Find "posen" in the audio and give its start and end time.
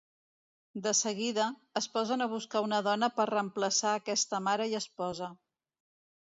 1.97-2.25